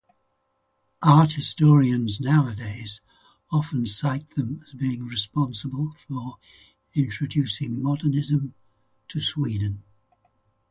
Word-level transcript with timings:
Art 1.03 1.33
historians 1.33 2.19
nowadays 2.19 3.01
often 3.51 3.85
cite 3.85 4.29
them 4.29 4.63
as 4.65 4.73
being 4.73 5.03
responsible 5.05 5.91
for 5.91 6.37
introducing 6.95 7.83
modernism 7.83 8.55
to 9.09 9.19
Sweden. 9.19 9.83